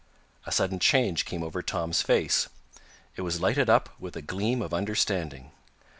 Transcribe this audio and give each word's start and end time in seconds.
A 0.47 0.51
sudden 0.51 0.79
change 0.79 1.25
came 1.25 1.43
over 1.43 1.61
Tom's 1.61 2.01
face. 2.01 2.47
It 3.15 3.21
was 3.21 3.39
lighted 3.39 3.69
up 3.69 3.89
with 3.99 4.15
a 4.15 4.23
gleam 4.23 4.59
of 4.63 4.73
understanding. 4.73 5.51